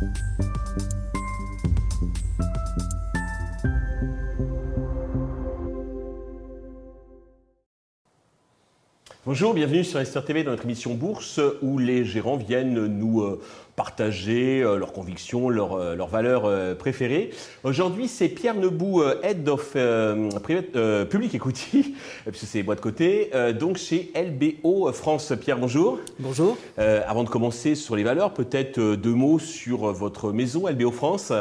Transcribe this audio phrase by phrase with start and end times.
[0.00, 0.47] Thank you.
[9.28, 13.38] Bonjour, bienvenue sur Esther TV dans notre émission Bourse où les gérants viennent nous euh,
[13.76, 17.28] partager euh, leurs convictions, leurs, euh, leurs valeurs préférées.
[17.62, 19.72] Aujourd'hui, c'est Pierre Nebout, Head of
[20.42, 21.94] Private, Public Equity,
[22.26, 23.30] puisque c'est moi de côté,
[23.60, 25.34] donc chez LBO France.
[25.38, 25.98] Pierre, bonjour.
[26.18, 26.56] Bonjour.
[26.78, 31.34] avant de commencer sur les valeurs, peut-être deux mots sur votre maison LBO France.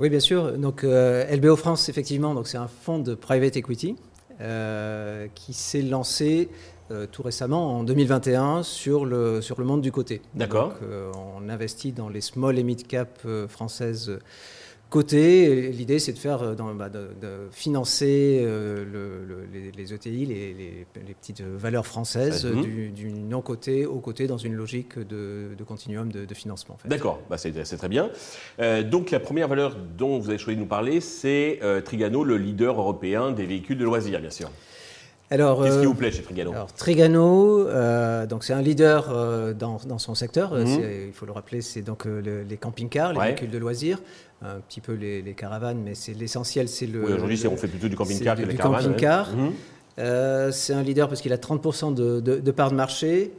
[0.00, 0.58] Oui, bien sûr.
[0.58, 3.94] Donc LBO France, effectivement, donc c'est un fonds de private equity
[4.38, 6.48] qui s'est lancé
[6.90, 10.20] euh, tout récemment, en 2021, sur le, sur le monde du côté.
[10.34, 10.74] D'accord.
[10.82, 14.18] Euh, on investit dans les small et mid cap euh, françaises
[14.90, 15.70] côté.
[15.70, 18.46] L'idée, c'est de faire, dans, bah, de, financer
[19.76, 20.86] les, ETI, les,
[21.20, 26.76] petites valeurs françaises, du, non-côté au côté dans une logique de, continuum de, financement.
[26.84, 28.10] D'accord, bah, c'est très bien.
[28.84, 32.78] donc la première valeur dont vous avez choisi de nous parler, c'est Trigano, le leader
[32.78, 34.50] européen des véhicules de loisirs, bien sûr.
[35.28, 39.54] Qu'est-ce qui euh, vous plaît chez Trigano alors, Trigano, euh, donc c'est un leader euh,
[39.54, 40.54] dans, dans, son secteur.
[40.54, 40.80] Mhm.
[41.08, 43.98] Il faut le rappeler, c'est donc les camping-cars, les véhicules de loisirs,
[44.42, 47.04] un petit peu les, caravanes, mais c'est l'essentiel, c'est le.
[47.04, 48.82] Oui, aujourd'hui, on fait plutôt du camping-car que des caravanes.
[48.82, 49.30] Camping-car.
[49.34, 50.52] Mhm.
[50.52, 53.32] c'est un leader parce qu'il a 30% de, de, de, part de marché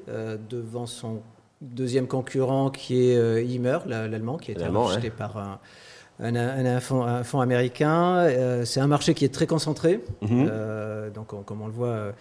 [0.50, 1.22] devant son
[1.62, 5.60] deuxième concurrent qui est Imer, l'allemand, qui a été acheté par un
[6.20, 8.18] un, un, fonds, américain.
[8.18, 10.00] Euh, c'est un marché qui est très concentré.
[10.22, 10.48] Mhm.
[10.50, 12.12] Euh, donc, comme on le voit, euh,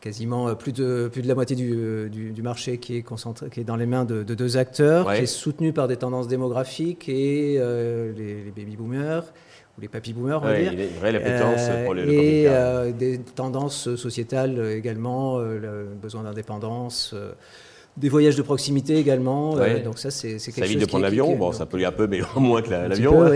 [0.00, 3.64] quasiment plus de, plus de la moitié du, du, marché qui est, concentré, qui est
[3.64, 7.54] dans les mains de, deux acteurs, qui est soutenu par des tendances démographiques et
[8.16, 9.32] les, baby-boomers
[9.78, 10.72] ou les papy-boomers, on va dire.
[11.84, 12.48] pour le, Et
[12.98, 17.14] des tendances sociétales également, le besoin d'indépendance
[17.98, 19.58] des voyages de proximité également.
[19.58, 20.54] Euh, donc ça, c'est quelque chose.
[20.54, 21.36] Ça évite de prendre l'avion.
[21.36, 23.30] Bon, ça pollue un peu, mais moins que l'avion.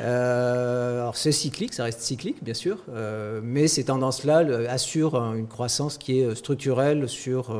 [0.00, 5.46] Euh, alors c'est cyclique, ça reste cyclique, bien sûr, euh, mais ces tendances-là assurent une
[5.46, 7.56] croissance qui est structurelle sur,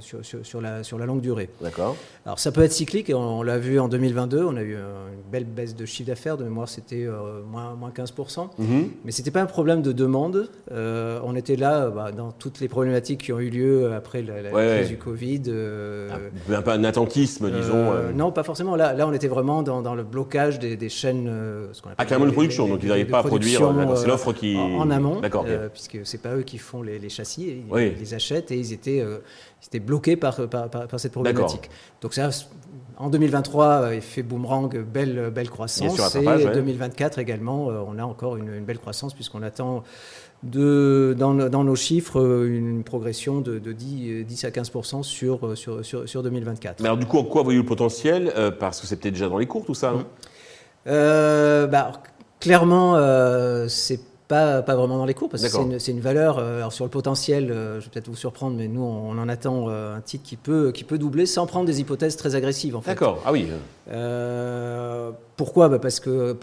[0.00, 1.50] sur, sur, la, sur la longue durée.
[1.60, 1.96] D'accord.
[2.24, 5.44] Alors ça peut être cyclique, on, l'a vu en 2022, on a eu une belle
[5.44, 6.36] baisse de chiffre d'affaires.
[6.36, 7.06] De mémoire, c'était
[7.50, 8.48] moins, moins 15%.
[8.58, 8.88] Mhm.
[9.04, 10.48] Mais ce n'était pas un problème de demande.
[10.70, 14.88] on était là bah, dans toutes les problématiques qui ont eu lieu après la, crise
[14.88, 15.42] du Covid.
[15.66, 17.92] Euh, un peu un attentisme, disons.
[17.92, 18.12] Euh.
[18.12, 18.76] Non, pas forcément.
[18.76, 21.30] Là, là, on était vraiment dans, le blocage des, chaînes.
[21.72, 23.60] Ce ah, carrément de production, donc ils n'arrivent pas à produire.
[23.96, 24.56] C'est l'offre qui.
[24.56, 25.20] En, amont,
[25.72, 29.04] puisque c'est pas eux qui font les, châssis, ils, les achètent et ils étaient,
[29.66, 31.70] étaient bloqués par, par, cette problématique.
[32.00, 32.30] Donc ça,
[32.98, 36.16] en 2023, il fait boomerang, belle, belle croissance.
[36.16, 39.82] Et 2024 également, on a encore une, une belle croissance puisqu'on attend
[40.50, 44.70] de, dans, nos chiffres une progression de, 10, 10, à 15
[45.02, 46.80] sur, sur, sur, 2024.
[46.80, 49.28] Mais alors du coup, en quoi voyez-vous le potentiel euh, Parce que c'est peut-être déjà
[49.28, 49.94] dans les cours tout ça.
[50.86, 51.92] euh, bah,
[52.40, 56.38] Clairement, euh, c'est pas, pas vraiment dans les cours, parce que c'est une, une, valeur.
[56.38, 59.28] Euh, alors sur le potentiel, euh, je vais peut-être vous surprendre, mais nous, on, en
[59.28, 62.74] attend euh, un titre qui peut, qui peut doubler sans prendre des hypothèses très agressives.
[62.76, 62.90] En fait.
[62.90, 63.46] D'accord, ah oui.
[65.36, 65.68] pourquoi?
[65.68, 66.36] Bah Parce que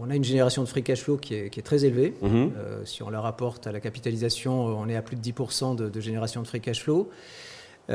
[0.00, 2.14] on a une génération de free cash flow qui est, qui est très élevée.
[2.20, 2.52] Mhm.
[2.84, 6.00] si on la rapporte à la capitalisation, on est à plus de 10% de, de,
[6.00, 7.08] génération de free cash flow.
[7.88, 7.92] on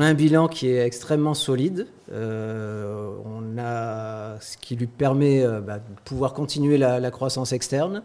[0.00, 1.86] a un bilan qui est extrêmement solide.
[2.10, 8.02] on a ce qui lui permet bah, de pouvoir continuer la, la croissance externe.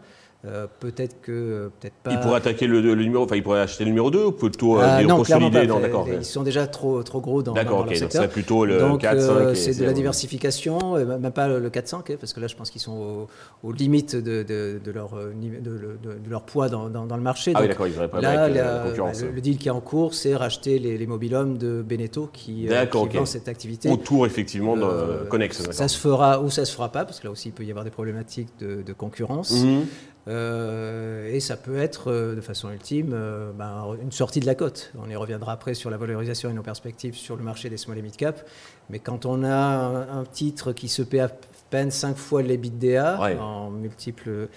[0.47, 2.11] Euh, peut-être que peut-être pas.
[2.11, 4.83] Il pourrait attaquer le, numéro, enfin il pourrait acheter le numéro 2 ou plutôt euh,
[4.83, 6.07] ah, consolider Non, d'accord.
[6.07, 8.21] Ils sont déjà trop trop gros dans, d'accord, dans okay, secteur.
[8.21, 11.87] Donc c'est plutôt le 4 5 euh, c'est de la diversification, même pas le 4
[11.87, 13.27] 5 hein, parce que là je pense qu'ils sont
[13.63, 17.53] aux, limites de, de, de, leur de, leur poids dans, dans, le marché.
[17.55, 19.23] Ah oui, d'accord, ils pas là, la, concurrence.
[19.23, 23.17] le, deal qui est en cours, c'est racheter les, les mobilhommes de Beneteau qui, qui
[23.17, 23.89] vend cette activité.
[23.89, 25.71] Autour effectivement de Connex.
[25.71, 27.71] Ça se fera ou ça se fera pas parce que là aussi il peut y
[27.71, 29.51] avoir des problématiques de, concurrence.
[29.51, 29.85] Mhm.
[30.27, 34.55] Euh, et ça peut être, euh, de façon ultime, euh, ben, une sortie de la
[34.55, 34.91] cote.
[34.97, 37.97] On y reviendra après sur la valorisation et nos perspectives sur le marché des small
[37.97, 38.47] et mid cap.
[38.89, 41.29] Mais quand on a un, titre qui se paie à
[41.69, 43.37] peine 5 fois l'EBITDA ouais.
[43.37, 44.47] en multiples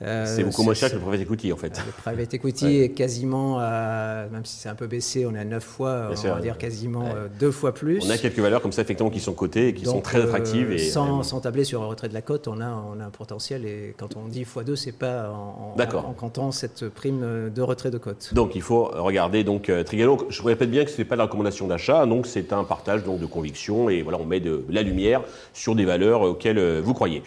[0.00, 1.80] c'est beaucoup moins cher que le private equity en fait.
[1.84, 5.62] Le private equity est quasiment, même si c'est un peu baissé, on est à 9
[5.62, 8.00] fois, on va dire quasiment euh, deux fois plus.
[8.04, 10.72] On a quelques valeurs comme ça effectivement qui sont cotées et qui sont très attractives.
[10.72, 13.04] et, euh, sans, sans, tabler sur le retrait de la cote, on a, on a
[13.04, 17.62] un potentiel et quand on dit x2, c'est pas en, en, comptant cette prime de
[17.62, 18.32] retrait de cote.
[18.34, 20.18] Donc il faut regarder donc Trigano.
[20.28, 23.04] Je vous répète bien que ce n'est pas la recommandation d'achat, donc c'est un partage
[23.04, 25.22] donc, de conviction et voilà on met de la lumière
[25.52, 27.22] sur des valeurs auxquelles vous croyez.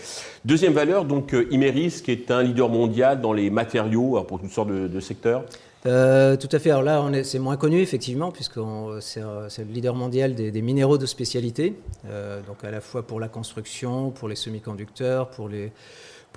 [0.46, 4.70] Deuxième valeur donc Imeris qui est un leader mondial dans les matériaux pour toutes sortes
[4.70, 5.46] de, secteurs
[5.86, 6.72] euh, tout à fait.
[6.72, 8.60] Alors là, c'est moins connu, effectivement, puisque
[9.00, 11.74] c'est le leader mondial des, minéraux de spécialité.
[12.10, 15.72] Euh, donc à la fois pour la construction, pour les semi-conducteurs, pour les,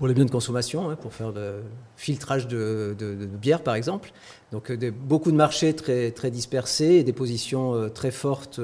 [0.01, 1.65] biens de consommation, hein, pour faire le
[1.97, 2.95] filtrage de,
[3.41, 4.13] bière, par exemple.
[4.53, 8.61] Donc beaucoup de marchés très dispersés et des positions très fortes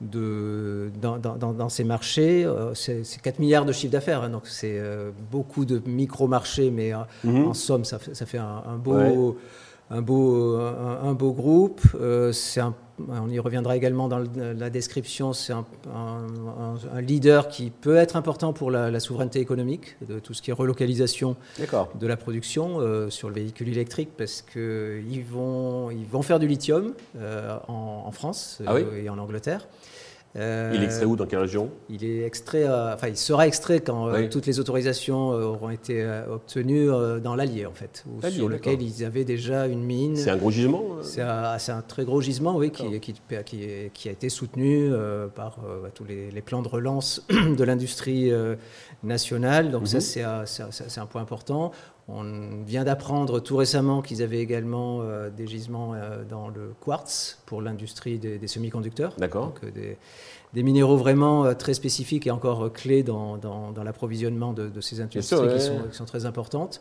[0.00, 2.44] de, dans, ces marchés.
[2.44, 6.92] Euh, c'est 4 milliards de chiffre d'affaires, hein, donc c'est euh, beaucoup de micro-marchés, mais
[6.92, 7.48] euh, mhm.
[7.48, 9.36] en somme, ça, ça fait un, beau,
[9.90, 11.80] un, beau, un, beau groupe.
[12.32, 12.60] c'est
[13.08, 15.64] on y reviendra également dans la description, c'est un,
[17.00, 21.36] leader qui peut être important pour la, souveraineté économique, de tout ce qui est relocalisation
[21.58, 26.94] de la production sur le véhicule électrique, parce qu'ils vont, ils vont faire du lithium
[27.68, 29.66] en, France ah et en Angleterre.
[30.36, 31.70] Euh, il est extrait où Dans quelle région?
[31.88, 36.06] Il est extrait, euh, enfin, il sera extrait quand euh, toutes les autorisations auront été
[36.30, 36.88] obtenues
[37.22, 40.16] dans l'Allier, en fait, sur lequel ils avaient déjà une mine.
[40.16, 43.14] C'est un gros gisement C'est un, très gros gisement, oui, qui, qui,
[43.92, 44.90] qui, a été soutenu
[45.34, 48.30] par bah, tous les, plans de relance de l'industrie
[49.02, 49.70] nationale.
[49.70, 50.44] Donc, ça, mhm.
[50.70, 51.72] c'est un point important.
[52.10, 57.38] On vient d'apprendre tout récemment qu'ils avaient également euh, des gisements euh, dans le quartz
[57.44, 59.12] pour l'industrie des, semi-conducteurs.
[59.18, 59.48] D'accord.
[59.48, 59.94] Donc euh,
[60.54, 63.38] des, minéraux vraiment très spécifiques et encore clés dans,
[63.84, 66.80] l'approvisionnement de, ces industries qui, sont, qui, sont, très importantes.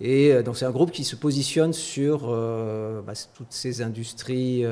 [0.00, 4.64] Et donc c'est un groupe qui se positionne sur bah, toutes ces industries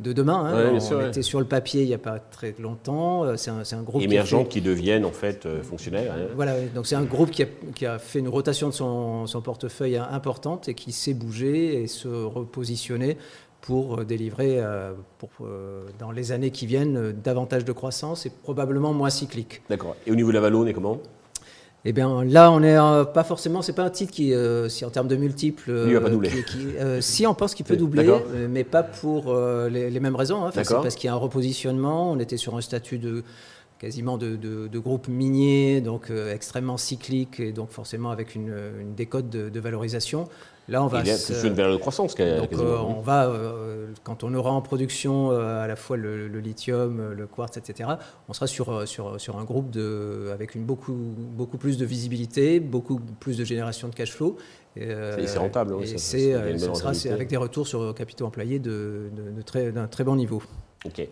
[0.00, 0.44] de demain.
[0.44, 0.78] Hein.
[0.90, 3.24] on était sur le papier il n'y a pas très longtemps.
[3.24, 6.12] Euh, c'est un, groupe émergent qui, deviennent en fait euh, fonctionnaires.
[6.12, 6.26] Hein.
[6.34, 9.40] Voilà, donc c'est un groupe qui a, qui a, fait une rotation de son, son,
[9.40, 13.16] portefeuille importante et qui s'est bougé et se repositionner
[13.62, 14.60] pour euh, délivrer
[15.18, 15.30] pour,
[15.98, 19.62] dans les années qui viennent davantage de croissance et probablement moins cyclique.
[19.70, 19.96] D'accord.
[20.06, 21.00] Et au niveau de la Valo, on est comment?
[21.88, 23.62] Eh bien, là, on n'est euh, pas forcément.
[23.62, 26.30] C'est pas un titre qui, euh, si en termes de multiples, il va pas doubler.
[27.00, 28.12] si on pense qu'il peut doubler,
[28.50, 29.32] mais pas pour
[29.70, 30.44] les, mêmes raisons.
[30.44, 30.50] Hein.
[30.52, 32.10] c'est parce qu'il y a un repositionnement.
[32.10, 33.22] On était sur un statut de
[33.78, 38.52] quasiment de, de, groupe minier, donc extrêmement cyclique et donc forcément avec une,
[38.96, 40.28] décote de, valorisation.
[40.68, 41.00] Là, on va.
[41.00, 42.14] Il y a une de croissance.
[42.14, 43.32] Donc, on va,
[44.02, 47.90] quand on aura en production à la fois le, lithium, le quartz, etc.,
[48.28, 52.60] on sera sur, sur, sur un groupe de, avec une beaucoup, beaucoup plus de visibilité,
[52.60, 54.36] beaucoup plus de génération de cash flow.
[54.76, 55.76] c'est rentable.
[55.82, 60.42] Et c'est, sera avec des retours sur capitaux employés de, de, d'un très bon niveau.
[60.86, 61.08] Ok.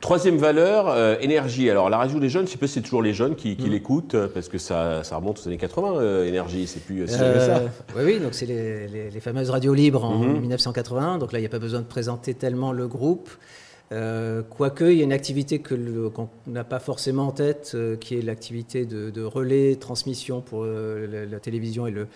[0.00, 1.68] Troisième valeur, euh, énergie.
[1.68, 3.66] Alors la radio des jeunes, je sais pas si c'est toujours les jeunes qui, mm.
[3.66, 7.14] l'écoutent, euh, parce que ça, ça, remonte aux années 80, euh, énergie, c'est plus si
[7.14, 7.62] ça.
[7.94, 11.18] Oui, oui, donc c'est les, les, fameuses radios libres en 1980, mm-hmm.
[11.18, 13.28] donc là il n'y a pas besoin de présenter tellement le groupe.
[13.90, 18.86] Quoique, il y a une activité qu'on n'a pas forcément en tête, qui est l'activité
[18.86, 22.06] de, de, relais, transmission pour la, télévision et le,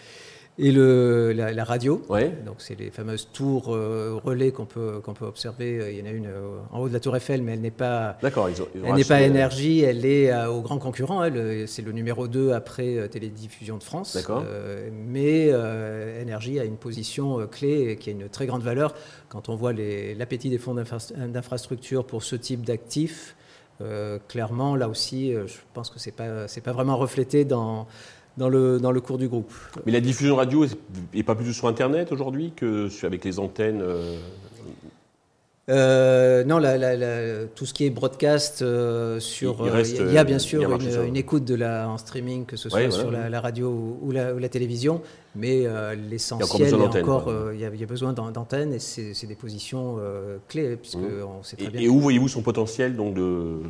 [0.56, 2.00] et le, la, radio.
[2.46, 5.92] Donc c'est les fameuses tours euh, relais qu'on peut, qu'on peut observer.
[5.92, 7.72] Il y en a une euh, en haut de la tour Eiffel, mais elle n'est
[7.72, 11.28] pas, D'accord, elle n'est pas énergie, elle est euh, au grand concurrent.
[11.66, 14.16] c'est le numéro 2 après Télédiffusion de France.
[14.92, 15.48] mais
[16.20, 18.94] énergie a une position clé et qui a une très grande valeur
[19.28, 23.34] quand on voit l'appétit des fonds d'infrastructure pour ce type d'actifs.
[24.28, 27.88] clairement, là aussi, je pense que c'est pas c'est pas vraiment reflété dans
[28.36, 29.52] dans le, dans le cours du groupe.
[29.86, 30.66] Mais la diffusion radio
[31.14, 34.16] n'est pas plus sur Internet aujourd'hui que avec les antennes euh,
[35.70, 36.60] euh, non,
[37.54, 40.60] tout ce qui est broadcast euh, sur, il, y a bien sûr
[41.02, 45.00] une, écoute de la en streaming, que ce soit sur La, radio ou, la, télévision,
[45.34, 45.64] mais
[46.10, 49.96] l'essentiel, il, encore, il, y a, besoin d'antennes et c'est des positions
[50.48, 51.24] clés puisque mmh.
[51.26, 51.80] on sait très et, bien.
[51.80, 53.60] Et où voyez-vous son potentiel donc de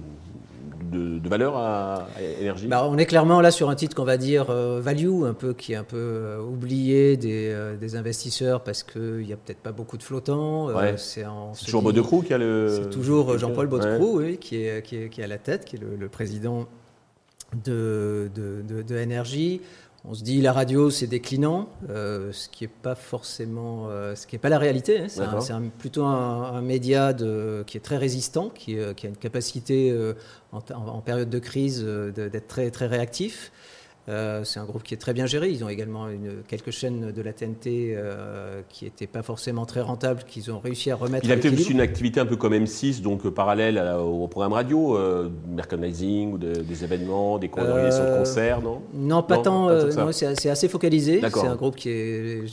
[0.95, 2.07] de, valeur à,
[2.41, 5.35] énergie bah, On est clairement là sur un titre qu'on va dire euh, value, un
[5.35, 9.37] peu, qui est un peu euh, oublié des, euh, des, investisseurs parce qu'il n'y a
[9.37, 10.69] peut-être pas beaucoup de flottants.
[10.97, 11.25] c'est
[11.65, 12.69] toujours Baudecroux qui a le.
[12.69, 15.77] C'est toujours Jean-Paul Baudecroux oui, qui, est, qui, est, qui, est, à la tête, qui
[15.77, 16.67] est le, président
[17.65, 18.63] de, de.
[20.07, 24.27] On se dit la radio c'est déclinant, euh, ce qui n'est pas forcément, euh, ce
[24.27, 24.99] qui est pas la réalité.
[24.99, 25.07] Hein.
[25.09, 29.97] C'est plutôt un, média de, qui est très résistant, qui, euh, qui a une capacité
[30.53, 33.51] en, en, période de crise d'être très très réactif.
[34.09, 35.49] Euh, c'est un groupe qui est très bien géré.
[35.49, 39.81] Ils ont également une, quelques chaînes de la TNT euh, qui n'étaient pas forcément très
[39.81, 41.25] rentables, qu'ils ont réussi à remettre.
[41.25, 44.53] Il a peut-être aussi une activité un peu comme M6, donc euh, parallèle au programme
[44.53, 44.99] radio,
[45.49, 48.83] merchandising ou des événements, des organisations de concerts, non?
[48.93, 49.71] Non, pas tant.
[50.13, 51.21] c'est assez focalisé.
[51.23, 52.47] C'est un groupe qui est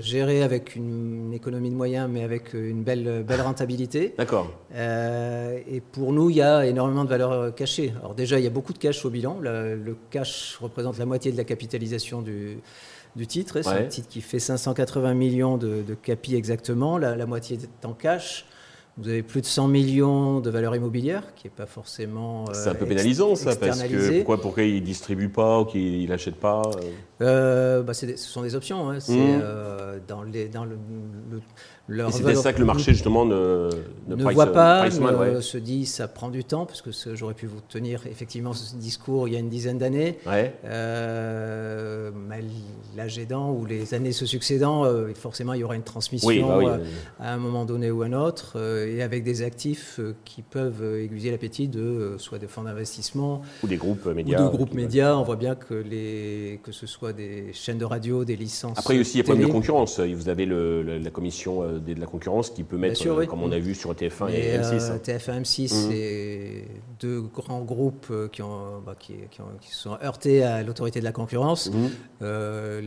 [0.00, 4.14] géré avec une, économie de moyens, mais avec une belle, belle rentabilité.
[4.16, 4.50] D'accord.
[4.72, 7.92] et pour nous, il y a énormément de valeur cachée.
[8.00, 9.38] Alors déjà, il y a beaucoup de cash au bilan.
[9.40, 12.58] le cash représente la moitié de la capitalisation du,
[13.16, 13.60] du titre.
[13.62, 17.86] C'est un titre qui fait 580 millions de, de capi exactement, la, la moitié est
[17.86, 18.46] en cash.
[18.98, 22.46] Vous avez plus de 100 millions de valeur immobilière, qui n'est pas forcément.
[22.48, 25.64] Euh, c'est un peu pénalisant, ça, parce que pourquoi, pourquoi il ne distribue pas ou
[25.66, 28.88] qu'il n'achète pas euh euh, bah, Ce sont des options.
[28.88, 29.00] Hein.
[29.00, 30.00] C'est mmh.
[30.08, 30.78] dans, les, dans le,
[31.30, 31.42] le
[32.10, 33.70] c'est ça que le marché justement ne,
[34.08, 38.06] ne, voit pas, se dit ça prend du temps, parce que j'aurais pu vous tenir
[38.06, 40.18] effectivement ce discours il y a une dizaine d'années.
[40.26, 40.54] Ouais.
[42.96, 46.78] L'âge aidant ou les années se succédant, forcément il y aura une transmission bah
[47.20, 51.04] à un moment donné ou un autre et avec des actifs euh, qui peuvent euh,
[51.04, 54.42] aiguiser l'appétit de euh, soit des fonds d'investissement ou des groupes médias.
[54.42, 55.16] Ou de groupes médias.
[55.16, 58.78] On voit bien que, les, que ce soit des chaînes de radio, des licences.
[58.78, 60.00] Après, aussi, il y a problème de concurrence.
[60.00, 63.74] Vous avez le, la commission de la concurrence qui peut mettre, comme on a vu
[63.74, 65.00] sur TF1 et, M6.
[65.00, 66.64] TF1 M6, c'est
[67.00, 69.14] deux grands groupes qui, ont, bah, qui,
[69.60, 71.70] qui, sont heurtés à l'autorité de la concurrence.
[71.70, 72.20] Mmh.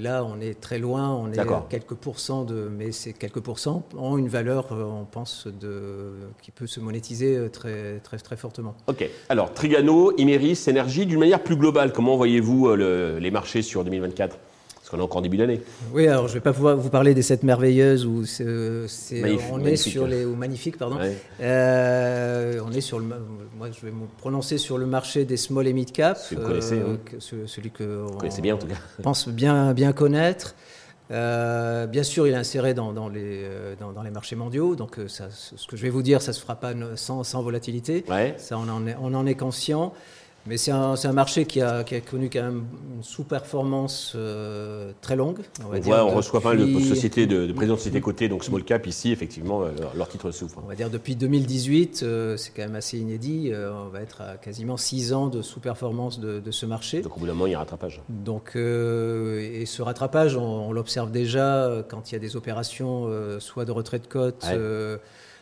[0.02, 1.10] là, on est très loin.
[1.10, 2.70] On est à quelques pourcents de.
[2.70, 7.50] Mais ces quelques pourcents ont une valeur, on pense, de qui peut se monétiser euh,
[7.50, 8.76] très, très, très fortement.
[8.88, 9.08] Ok.
[9.30, 14.38] Alors, Trigano, Imeris, Énergie, d'une manière plus globale, comment voyez-vous euh, les marchés sur 2024
[14.90, 15.62] parce qu'on est encore en début d'année.
[15.94, 18.08] Oui, alors je ne vais pas pouvoir vous parler des sept merveilleuses
[18.88, 20.98] c'est, on est sur les ou magnifiques pardon.
[21.42, 25.68] Euh, on est sur le, moi je vais me prononcer sur le marché des small
[25.68, 26.18] et mid cap.
[26.18, 26.82] Celui vous connaissez,
[27.46, 28.76] celui que vous connaissez bien en tout cas.
[29.04, 30.56] Pense bien bien connaître.
[31.12, 35.00] Euh, bien sûr, il est inséré dans, dans, les, euh, dans, les, marchés mondiaux, donc
[35.00, 37.42] euh, ça, ce que je vais vous dire, ça ne se fera pas sans, sans
[37.42, 38.06] volatilité.
[38.38, 39.94] Ça, on en, est, on en est conscient.
[40.50, 42.66] Mais c'est un, un, marché qui a, qui a, connu quand même
[42.96, 45.42] une sous-performance euh, très longue.
[45.64, 48.30] On, va dire, on reçoit pas mal de sociétés, de, de présidents de sociétés cotées,
[48.30, 50.60] donc small cap ici, effectivement, euh, leur, titre souffre.
[50.66, 53.52] On va dire depuis 2018, euh, c'est quand même assez inédit.
[53.54, 57.02] on va être à quasiment 6 ans de sous-performance de, de, ce marché.
[57.02, 58.02] Donc au bout d'un moment, il y a un rattrapage.
[58.10, 63.08] Donc, et ce rattrapage, on, l'observe déjà quand il y a des opérations,
[63.40, 64.44] soit de retrait de cote.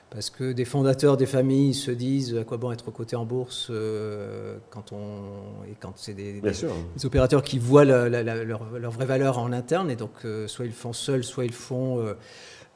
[0.10, 3.68] Parce que des fondateurs des familles se disent à quoi bon être coté en bourse
[3.70, 9.38] euh, quand on et quand c'est des, des, opérateurs qui voient leur, leur, vraie valeur
[9.38, 12.14] en interne et donc euh, soit ils le font seuls, soit ils le font euh,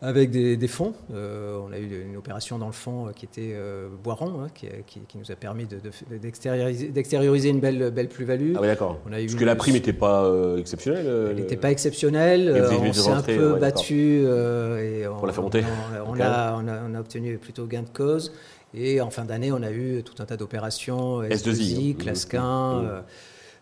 [0.04, 0.94] avec des, fonds.
[1.14, 4.48] Euh, on a eu une opération dans le fond euh, qui était euh, Boiron, hein,
[4.54, 5.68] qui, nous a permis
[6.10, 8.54] d'extérioriser une belle, belle plus-value.
[8.56, 8.98] Ah oui, d'accord.
[9.08, 10.28] Parce que la prime n'était pas
[10.58, 12.68] exceptionnelle Elle n'était pas exceptionnelle.
[12.82, 14.24] on s'est un peu battu.
[14.24, 15.64] et on, Pour la faire monter
[16.08, 18.34] on, a, on, a, obtenu plutôt gain de cause.
[18.74, 23.04] Et en fin d'année, on a eu tout un tas d'opérations, S2I, classe 1.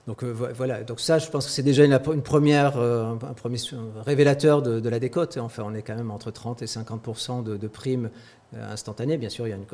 [0.09, 3.59] Donc euh, voilà, donc ça, je pense que c'est déjà une, première, euh, un premier
[4.03, 5.37] révélateur de, la décote.
[5.37, 8.09] Enfin, on est quand même entre 30 et 50% de, primes
[8.55, 9.19] euh, instantanées.
[9.19, 9.67] Bien sûr, il y a une,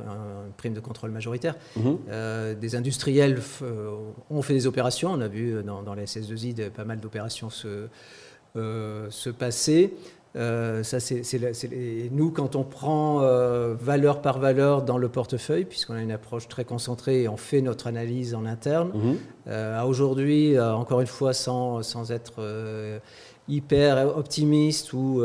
[0.58, 1.56] prime de contrôle majoritaire.
[1.78, 2.00] Mhm.
[2.60, 3.40] des industriels
[4.30, 5.14] ont fait des opérations.
[5.14, 7.88] On a vu dans, les SS2I pas mal d'opérations se,
[8.56, 9.94] se passer.
[10.36, 11.24] Euh, ça, c'est,
[12.12, 16.48] nous, quand on prend euh, valeur par valeur dans le portefeuille, puisqu'on a une approche
[16.48, 19.18] très concentrée et on fait notre analyse en interne, mhm.
[19.48, 22.42] euh, à aujourd'hui, encore une fois, sans, sans être
[23.48, 25.22] hyper optimiste ou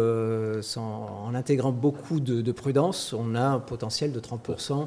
[0.62, 4.86] sans, en intégrant beaucoup de, de, prudence, on a un potentiel de 30%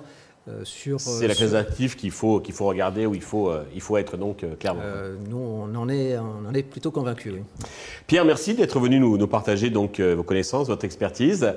[0.49, 0.99] euh, sur.
[0.99, 3.81] C'est la euh, classe d'actifs qu'il faut, qu'il faut regarder, où il faut, euh, il
[3.81, 4.81] faut être donc clairement.
[5.29, 7.35] nous, on en est, on en est plutôt convaincus.
[8.07, 11.53] Pierre, merci d'être venu nous, nous, partager donc vos connaissances, votre expertise.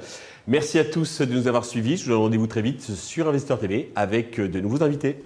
[0.46, 1.96] Merci à tous de nous avoir suivis.
[1.96, 5.24] Je vous donne rendez-vous très vite sur Investeur TV avec de nouveaux invités.